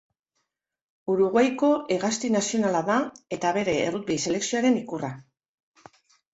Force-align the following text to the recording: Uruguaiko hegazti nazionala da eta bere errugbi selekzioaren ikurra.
Uruguaiko 1.15 1.69
hegazti 1.97 2.33
nazionala 2.37 2.83
da 2.89 2.97
eta 3.39 3.55
bere 3.61 3.79
errugbi 3.85 4.21
selekzioaren 4.27 4.83
ikurra. 4.85 5.15